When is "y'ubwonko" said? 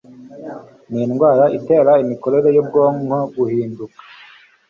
2.55-3.17